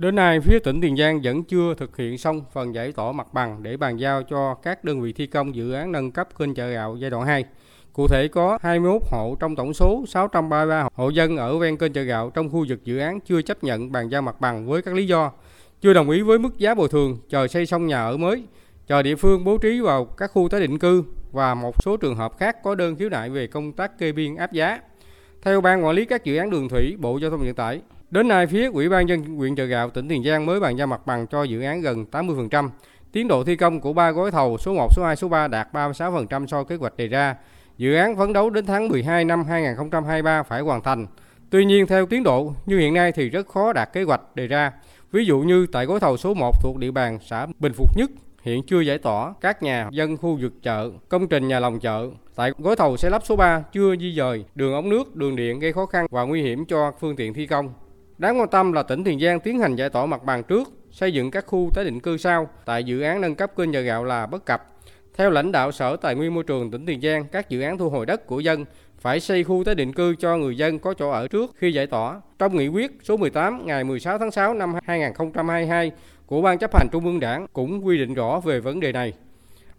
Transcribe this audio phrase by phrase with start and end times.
[0.00, 3.34] Đến nay, phía tỉnh Tiền Giang vẫn chưa thực hiện xong phần giải tỏa mặt
[3.34, 6.54] bằng để bàn giao cho các đơn vị thi công dự án nâng cấp kênh
[6.54, 7.44] chợ gạo giai đoạn 2.
[7.92, 12.02] Cụ thể có 21 hộ trong tổng số 633 hộ dân ở ven kênh chợ
[12.02, 14.94] gạo trong khu vực dự án chưa chấp nhận bàn giao mặt bằng với các
[14.94, 15.32] lý do
[15.80, 18.44] chưa đồng ý với mức giá bồi thường, chờ xây xong nhà ở mới,
[18.86, 22.16] chờ địa phương bố trí vào các khu tái định cư và một số trường
[22.16, 24.80] hợp khác có đơn khiếu nại về công tác kê biên áp giá.
[25.42, 27.80] Theo ban quản lý các dự án đường thủy, Bộ Giao thông Vận tải,
[28.10, 30.86] đến nay phía Ủy ban dân huyện Chợ Gạo tỉnh Tiền Giang mới bàn giao
[30.86, 32.68] mặt bằng cho dự án gần 80%.
[33.12, 35.72] Tiến độ thi công của ba gói thầu số 1, số 2, số 3 đạt
[35.72, 37.36] 36% so kế hoạch đề ra.
[37.78, 41.06] Dự án phấn đấu đến tháng 12 năm 2023 phải hoàn thành.
[41.50, 44.46] Tuy nhiên theo tiến độ như hiện nay thì rất khó đạt kế hoạch đề
[44.46, 44.72] ra.
[45.12, 48.10] Ví dụ như tại gói thầu số 1 thuộc địa bàn xã Bình Phục Nhất
[48.42, 52.10] hiện chưa giải tỏa các nhà dân khu vực chợ, công trình nhà lòng chợ.
[52.36, 55.58] Tại gói thầu xe lắp số 3 chưa di dời đường ống nước, đường điện
[55.58, 57.72] gây khó khăn và nguy hiểm cho phương tiện thi công.
[58.20, 61.12] Đáng quan tâm là tỉnh Tiền Giang tiến hành giải tỏa mặt bằng trước, xây
[61.12, 64.04] dựng các khu tái định cư sau tại dự án nâng cấp kênh nhà gạo
[64.04, 64.66] là bất cập.
[65.16, 67.90] Theo lãnh đạo Sở Tài nguyên Môi trường tỉnh Tiền Giang, các dự án thu
[67.90, 68.64] hồi đất của dân
[68.98, 71.86] phải xây khu tái định cư cho người dân có chỗ ở trước khi giải
[71.86, 72.20] tỏa.
[72.38, 75.92] Trong nghị quyết số 18 ngày 16 tháng 6 năm 2022
[76.26, 79.12] của Ban chấp hành Trung ương Đảng cũng quy định rõ về vấn đề này.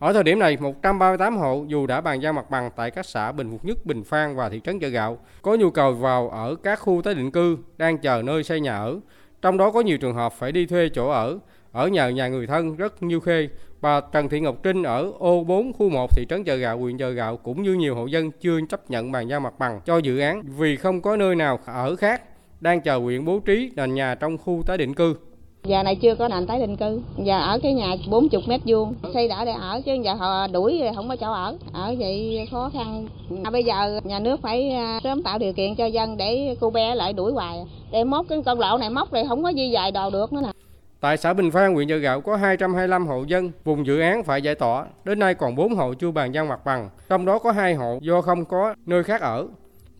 [0.02, 3.32] Ở thời điểm này, 138 hộ dù đã bàn giao mặt bằng tại các xã
[3.32, 6.56] Bình Phục Nhất, Bình Phan và thị trấn Chợ Gạo có nhu cầu vào ở
[6.64, 9.00] các khu tái định cư đang chờ nơi xây nhà ở.
[9.42, 11.40] Trong đó có nhiều trường hợp phải đi thuê chỗ ở,
[11.72, 13.50] ở nhờ nhà người thân rất nhiều khê.
[13.82, 16.98] Bà Trần Thị Ngọc Trinh ở ô 4 khu 1 thị trấn Chợ Gạo, huyện
[16.98, 19.98] Chợ Gạo cũng như nhiều hộ dân chưa chấp nhận bàn giao mặt bằng cho
[19.98, 22.22] dự án vì không có nơi nào ở khác
[22.62, 25.16] đang chờ huyện bố trí nền nhà trong khu tái định cư.
[25.64, 28.94] Giờ này chưa có nền tái định cư, giờ ở cái nhà 40 mét vuông,
[29.14, 32.70] xây đã để ở chứ giờ họ đuổi không có chỗ ở, ở vậy khó
[32.74, 33.08] khăn.
[33.44, 36.70] À, bây giờ nhà nước phải à, sớm tạo điều kiện cho dân để cô
[36.70, 37.58] bé lại đuổi hoài,
[37.92, 40.42] để móc cái con lộ này móc rồi không có di dời đồ được nữa
[40.42, 40.52] nè.
[41.00, 44.42] Tại xã Bình Phan, huyện Chợ Gạo có 225 hộ dân vùng dự án phải
[44.42, 47.52] giải tỏa, đến nay còn 4 hộ chưa bàn giao mặt bằng, trong đó có
[47.52, 49.48] 2 hộ do không có nơi khác ở.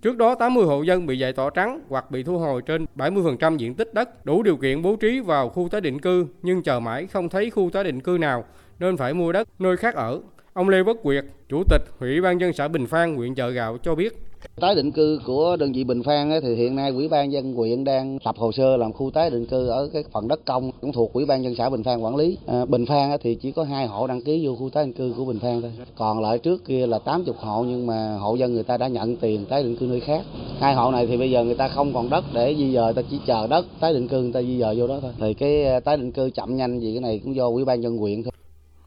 [0.02, 3.58] Trước đó 80 hộ dân bị giải tỏa trắng hoặc bị thu hồi trên 70%
[3.58, 6.80] diện tích đất, đủ điều kiện bố trí vào khu tái định cư, nhưng chờ
[6.80, 8.46] mãi không thấy khu tái định cư nào
[8.80, 10.22] nên phải mua đất nơi khác ở.
[10.54, 13.78] Ông Lê Bất Quyệt, Chủ tịch Ủy ban dân xã Bình Phan, huyện Chợ Gạo
[13.84, 14.14] cho biết.
[14.62, 17.84] Tái định cư của đơn vị Bình Phan thì hiện nay Ủy ban dân huyện
[17.84, 20.92] đang lập hồ sơ làm khu tái định cư ở cái phần đất công cũng
[20.92, 22.38] thuộc Ủy ban dân xã Bình Phan quản lý.
[22.48, 25.14] À, Bình Phan thì chỉ có hai hộ đăng ký vô khu tái định cư
[25.18, 25.72] của Bình Phan thôi.
[25.96, 29.16] Còn lại trước kia là 80 hộ nhưng mà hộ dân người ta đã nhận
[29.16, 30.22] tiền tái định cư nơi khác.
[30.60, 33.02] Hai hộ này thì bây giờ người ta không còn đất để di dời, ta
[33.10, 35.12] chỉ chờ đất tái định cư người ta di dời vô đó thôi.
[35.20, 37.84] Thì cái à, tái định cư chậm nhanh gì cái này cũng do Ủy ban
[37.84, 38.32] dân huyện thôi.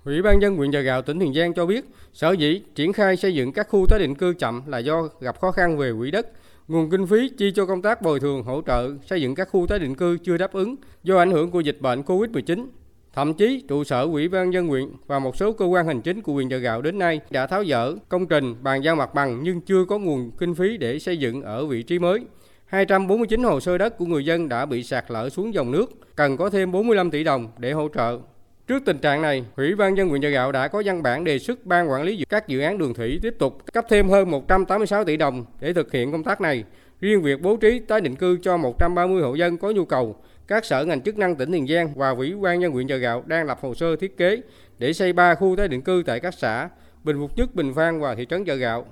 [0.05, 3.17] Ủy ban dân huyện Chợ Gạo tỉnh Tiền Giang cho biết, sở dĩ triển khai
[3.17, 6.11] xây dựng các khu tái định cư chậm là do gặp khó khăn về quỹ
[6.11, 6.27] đất,
[6.69, 9.67] nguồn kinh phí chi cho công tác bồi thường hỗ trợ xây dựng các khu
[9.67, 12.67] tái định cư chưa đáp ứng do ảnh hưởng của dịch bệnh Covid-19.
[13.15, 16.23] Thậm chí, trụ sở Ủy ban dân huyện và một số cơ quan hành chính
[16.23, 19.43] của huyện Chợ Gạo đến nay đã tháo dỡ công trình bàn giao mặt bằng
[19.43, 22.21] nhưng chưa có nguồn kinh phí để xây dựng ở vị trí mới.
[22.67, 26.37] 249 hồ sơ đất của người dân đã bị sạt lở xuống dòng nước, cần
[26.37, 28.19] có thêm 45 tỷ đồng để hỗ trợ.
[28.67, 31.39] Trước tình trạng này, Ủy ban dân huyện Chợ Gạo đã có văn bản đề
[31.39, 35.05] xuất ban quản lý các dự án đường thủy tiếp tục cấp thêm hơn 186
[35.05, 36.65] tỷ đồng để thực hiện công tác này.
[37.01, 40.17] Riêng việc bố trí tái định cư cho 130 hộ dân có nhu cầu,
[40.47, 43.23] các sở ngành chức năng tỉnh Tiền Giang và Ủy ban nhân huyện Chợ Gạo
[43.27, 44.41] đang lập hồ sơ thiết kế
[44.79, 46.69] để xây 3 khu tái định cư tại các xã
[47.05, 48.87] Bình Phục Nhất, Bình Phan và thị trấn Chợ Gạo.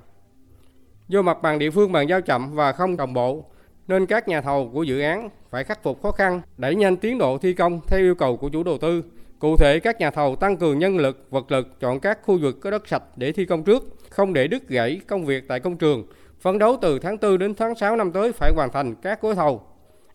[1.08, 3.44] Do mặt bằng địa phương bàn giao chậm và không đồng bộ,
[3.88, 7.18] nên các nhà thầu của dự án phải khắc phục khó khăn, đẩy nhanh tiến
[7.18, 9.02] độ thi công theo yêu cầu của chủ đầu tư.
[9.42, 12.60] Cụ thể, các nhà thầu tăng cường nhân lực, vật lực, chọn các khu vực
[12.60, 15.76] có đất sạch để thi công trước, không để đứt gãy công việc tại công
[15.76, 16.06] trường.
[16.40, 19.34] Phấn đấu từ tháng 4 đến tháng 6 năm tới phải hoàn thành các gói
[19.34, 19.62] thầu.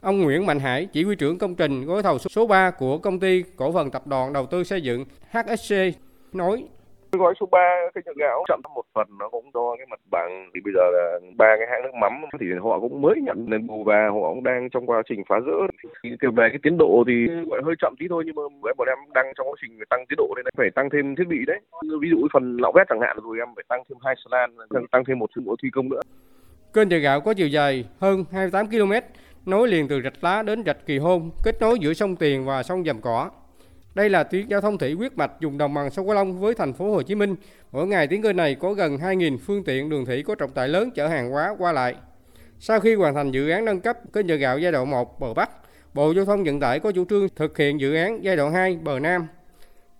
[0.01, 3.19] Ông Nguyễn Mạnh Hải, chỉ huy trưởng công trình gói thầu số 3 của công
[3.19, 5.75] ty cổ phần tập đoàn đầu tư xây dựng HSC
[6.33, 6.63] nói
[7.17, 7.59] gói số 3
[7.93, 8.43] cái chợ gạo.
[8.47, 11.67] Chậm một phần nó cũng do cái mặt bằng thì bây giờ là ba cái
[11.71, 12.13] hãng nước mắm.
[12.39, 15.39] Thì họ cũng mới nhận nên bù và họ cũng đang trong quá trình phá
[15.39, 15.57] rỡ.
[16.03, 17.13] Thì về cái tiến độ thì
[17.49, 18.43] gọi hơi chậm tí thôi nhưng mà
[18.77, 21.37] bọn em đang trong quá trình tăng tiến độ nên phải tăng thêm thiết bị
[21.47, 21.59] đấy.
[22.01, 24.55] Ví dụ phần lạo vét chẳng hạn rồi em phải tăng thêm hai slan
[24.91, 26.01] tăng thêm một bộ thi công nữa.
[26.73, 28.91] Kênh chợ gạo có chiều dài hơn 28 km,
[29.45, 32.63] nối liền từ rạch lá đến rạch Kỳ Hôn, kết nối giữa sông Tiền và
[32.63, 33.29] sông Dầm Cỏ.
[33.97, 36.53] Đây là tuyến giao thông thủy huyết mạch dùng đồng bằng sông Cửu Long với
[36.53, 37.35] thành phố Hồ Chí Minh.
[37.71, 40.67] Mỗi ngày tuyến kênh này có gần 2.000 phương tiện đường thủy có trọng tải
[40.67, 41.95] lớn chở hàng hóa qua lại.
[42.59, 45.33] Sau khi hoàn thành dự án nâng cấp kênh chợ gạo giai đoạn 1 bờ
[45.33, 45.49] Bắc,
[45.93, 48.75] Bộ Giao thông Vận tải có chủ trương thực hiện dự án giai đoạn 2
[48.83, 49.27] bờ Nam.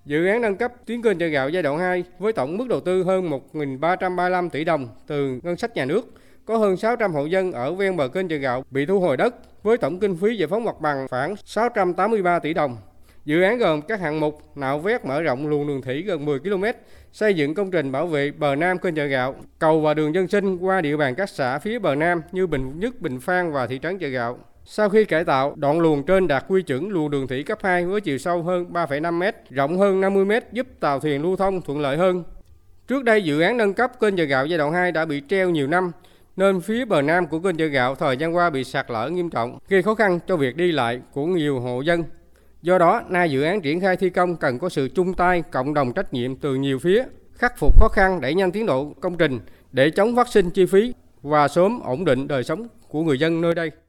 [0.05, 2.79] Dự án nâng cấp tuyến kênh chợ gạo giai đoạn 2 với tổng mức đầu
[2.79, 6.13] tư hơn 1.335 tỷ đồng từ ngân sách nhà nước
[6.45, 9.35] có hơn 600 hộ dân ở ven bờ kênh Chợ Gạo bị thu hồi đất
[9.63, 12.77] với tổng kinh phí giải phóng mặt bằng khoảng 683 tỷ đồng.
[13.27, 16.39] Dự án gồm các hạng mục nạo vét mở rộng luồng đường thủy gần 10
[16.39, 16.63] km,
[17.11, 20.27] xây dựng công trình bảo vệ bờ nam kênh chợ gạo, cầu và đường dân
[20.27, 23.67] sinh qua địa bàn các xã phía bờ nam như Bình Nhất, Bình Phan và
[23.67, 24.39] thị trấn chợ gạo.
[24.65, 27.85] Sau khi cải tạo, đoạn luồng trên đạt quy chuẩn luồng đường thủy cấp 2
[27.85, 31.61] với chiều sâu hơn 3,5 m, rộng hơn 50 m giúp tàu thuyền lưu thông
[31.61, 32.23] thuận lợi hơn.
[32.87, 35.49] Trước đây dự án nâng cấp kênh chợ gạo giai đoạn 2 đã bị treo
[35.49, 35.91] nhiều năm,
[36.35, 39.29] nên phía bờ nam của kênh chợ gạo thời gian qua bị sạt lở nghiêm
[39.29, 42.03] trọng, gây khó khăn cho việc đi lại của nhiều hộ dân.
[42.61, 45.73] Do đó, nay dự án triển khai thi công cần có sự chung tay, cộng
[45.73, 49.17] đồng trách nhiệm từ nhiều phía, khắc phục khó khăn đẩy nhanh tiến độ công
[49.17, 49.39] trình
[49.71, 53.41] để chống phát sinh chi phí và sớm ổn định đời sống của người dân
[53.41, 53.71] nơi đây.